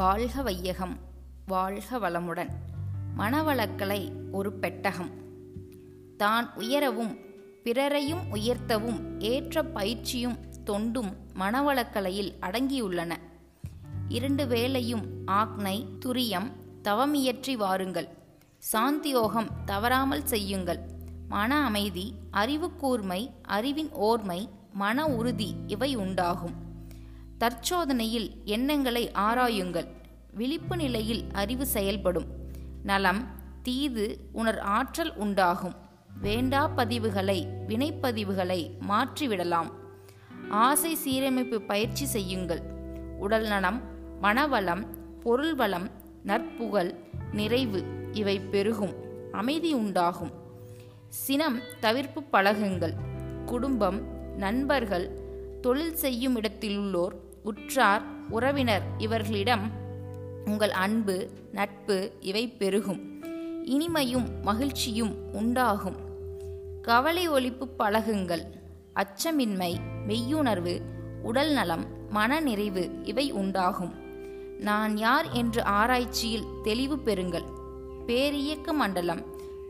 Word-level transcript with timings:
வாழ்க 0.00 0.42
வையகம் 0.42 0.98
வாழ்க 1.46 1.98
வளமுடன். 1.98 2.48
மனவளக்கலை 3.18 4.12
ஒரு 4.30 4.52
பெட்டகம். 4.52 5.10
தான் 6.16 6.54
உயரவும் 6.54 7.16
பிறரையும் 7.64 8.34
உயர்த்தவும் 8.34 9.20
ஏற்ற 9.20 9.62
பயிற்சியும் 9.62 10.38
தொண்டும் 10.64 11.16
மனவளக்கலையில் 11.38 12.32
அடங்கியுள்ளன. 12.40 13.16
இரண்டு 14.08 14.44
வேளையும் 14.44 15.06
ஆக்னை 15.26 15.86
துரியம் 16.06 16.52
தவமியற்றி 16.82 17.56
வாருங்கள். 17.56 18.08
சாந்தியோகம் 18.72 19.48
தவறாமல் 19.64 20.26
செய்யுங்கள். 20.26 20.80
மன 21.28 21.64
அமைதி 21.64 22.14
அறிவு 22.30 22.74
கூர்மை 22.74 23.30
அறிவின் 23.42 23.90
ஓர்மை 23.94 24.48
மன 24.72 25.06
உறுதி 25.06 25.54
இவை 25.66 25.94
உண்டாகும். 25.94 26.69
தற்சோதனையில் 27.40 28.30
எண்ணங்களை 28.44 29.10
ஆராயுங்கள். 29.10 29.86
விழிப்பு 30.34 30.76
நிலையில் 30.76 31.24
அறிவு 31.32 31.66
செயல்படும். 31.66 32.24
நலம் 32.82 33.26
தீது 33.62 34.18
உணர் 34.32 34.58
ஆற்றல் 34.58 35.16
உண்டாகும். 35.16 35.74
வேண்டா 36.20 36.70
பதிவுகளை 36.76 37.46
வினைப்பதிவுகளை 37.68 38.70
மாற்றிவிடலாம். 38.88 39.70
ஆசை 40.50 40.96
சீரமைப்பு 40.96 41.56
பயிற்சி 41.56 42.04
செய்யுங்கள். 42.04 42.60
உடல் 43.18 43.46
நலம் 43.46 43.80
மனவளம் 44.22 44.86
பொருள் 45.22 45.54
வளம் 45.54 45.90
நற்புகழ் 46.22 46.94
நிறைவு 47.32 47.84
இவை 48.12 48.40
பெருகும். 48.40 48.94
அமைதி 49.32 49.72
உண்டாகும். 49.72 50.30
சினம் 51.08 51.60
தவிர்ப்பு 51.80 52.22
பழகுங்கள். 52.32 52.94
குடும்பம் 53.46 54.00
நண்பர்கள் 54.36 55.18
தொழில் 55.60 55.96
செய்யும் 55.96 56.40
இடத்திலுள்ளோர் 56.40 57.28
உற்றார் 57.42 58.02
உறவினர் 58.28 58.82
இவர்களிடம் 58.98 59.70
உங்கள் 60.44 60.70
அன்பு 60.70 61.30
நட்பு 61.52 62.12
இவை 62.20 62.48
பெருகும். 62.48 63.22
இனிமையும் 63.64 64.42
மகிழ்ச்சியும் 64.42 65.32
உண்டாகும். 65.32 65.96
கவலை 66.82 67.30
ஒழிப்பு 67.30 67.68
பழகுங்கள். 67.78 68.42
அச்சமின்மை 68.94 69.76
மெய்யுணர்வு 70.06 70.80
உடல் 71.22 71.52
நலம் 71.52 71.84
மனநிறைவு 72.08 72.90
இவை 73.02 73.30
உண்டாகும். 73.30 73.94
நான் 74.58 74.96
யார் 74.96 75.30
என்று 75.30 75.62
ஆராய்ச்சியில் 75.64 76.44
தெளிவு 76.62 76.96
பெறுங்கள். 76.96 77.44
பேரியக்க 78.06 78.72
மண்டலம் 78.72 79.22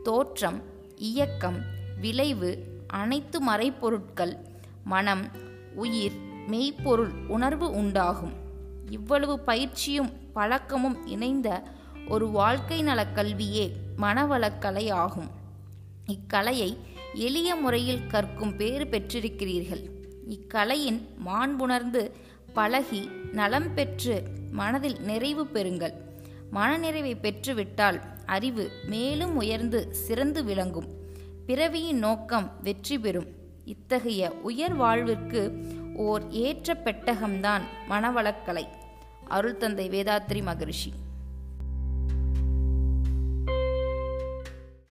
தோற்றம் 0.02 0.62
இயக்கம் 0.96 1.58
விளைவு 2.00 2.64
அனைத்து 2.86 3.46
மறைப்பொருட்கள் 3.48 4.36
மனம் 4.84 5.28
உயிர் 5.74 6.28
மெய்ப்பொருள் 6.50 7.12
உணர்வு 7.28 7.70
உண்டாகும். 7.70 8.32
இவ்வளவு 8.90 9.38
பயிற்சியும் 9.38 10.12
பழக்கமும் 10.32 11.06
இணைந்த 11.06 11.62
ஒரு 12.08 12.28
வாழ்க்கை 12.28 12.82
நலக் 12.82 13.14
கல்வியே 13.14 13.72
மனவளக்கலை 13.98 14.90
ஆகும். 14.90 15.30
இக்கலையை 16.06 16.76
எளிய 17.14 17.54
முறையில் 17.54 18.06
கற்கும் 18.06 18.56
பேறு 18.56 18.84
பெற்றிருக்கிறீர்கள். 18.84 19.82
இக்கலையின் 20.28 21.00
மாண்புணர்ந்து 21.26 22.10
பழகி 22.52 23.08
நலம் 23.32 23.74
பெற்று 23.74 24.22
மனதில் 24.50 25.00
நிறைவு 25.00 25.44
பெறுங்கள். 25.44 25.92
மனநிறைவை 26.52 27.14
பெற்றுவிட்டால் 27.16 28.00
அறிவு 28.26 28.70
மேலும் 28.84 29.36
உயர்ந்து 29.36 29.94
சிறந்து 29.94 30.44
விளங்கும். 30.44 30.88
பிறவியின் 31.46 31.98
நோக்கம் 31.98 32.50
வெற்றி 32.62 32.98
பெறும். 32.98 33.26
இத்தகைய 33.64 34.30
உயர் 34.42 34.74
வாழ்விற்கு 34.74 35.42
ஓர் 36.00 36.30
ஏற்ற 36.30 36.74
பெட்டகம்தான் 36.74 37.60
மனவளக்கலை. 37.88 38.66
அருள் 39.28 39.56
தந்தை 39.56 39.88
வேதாத்ரி 39.88 40.42
மகரிஷி. 40.42 40.92